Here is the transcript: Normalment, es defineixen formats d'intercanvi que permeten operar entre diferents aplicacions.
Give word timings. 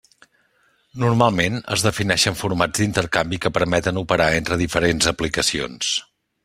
Normalment, 1.03 1.59
es 1.75 1.83
defineixen 1.87 2.39
formats 2.41 2.83
d'intercanvi 2.83 3.41
que 3.45 3.55
permeten 3.59 4.03
operar 4.05 4.31
entre 4.43 4.61
diferents 4.67 5.13
aplicacions. 5.15 5.97